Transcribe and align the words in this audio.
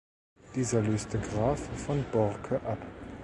Dieser 0.55 0.81
löste 0.81 1.19
Graf 1.19 1.59
von 1.85 2.03
Borcke 2.11 2.59
ab. 2.63 2.79